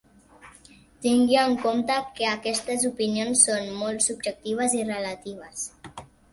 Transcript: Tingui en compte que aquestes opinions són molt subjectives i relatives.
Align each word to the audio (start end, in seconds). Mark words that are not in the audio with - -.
Tingui 1.05 1.37
en 1.41 1.53
compte 1.65 1.99
que 2.17 2.25
aquestes 2.31 2.87
opinions 2.91 3.45
són 3.51 3.71
molt 3.85 4.07
subjectives 4.09 4.77
i 4.83 4.85
relatives. 4.93 5.71